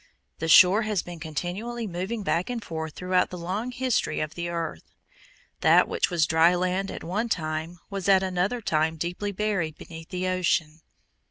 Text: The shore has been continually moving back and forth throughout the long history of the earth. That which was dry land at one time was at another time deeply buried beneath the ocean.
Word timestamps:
The 0.39 0.47
shore 0.47 0.81
has 0.81 1.03
been 1.03 1.19
continually 1.19 1.85
moving 1.85 2.23
back 2.23 2.49
and 2.49 2.63
forth 2.65 2.95
throughout 2.95 3.29
the 3.29 3.37
long 3.37 3.69
history 3.69 4.19
of 4.19 4.33
the 4.33 4.49
earth. 4.49 4.95
That 5.59 5.87
which 5.87 6.09
was 6.09 6.25
dry 6.25 6.55
land 6.55 6.89
at 6.89 7.03
one 7.03 7.29
time 7.29 7.77
was 7.91 8.09
at 8.09 8.23
another 8.23 8.61
time 8.61 8.95
deeply 8.97 9.31
buried 9.31 9.77
beneath 9.77 10.09
the 10.09 10.27
ocean. 10.27 10.81